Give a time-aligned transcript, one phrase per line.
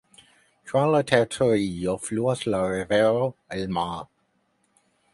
[0.71, 3.97] Tra la teritorio fluas la rivero Almar.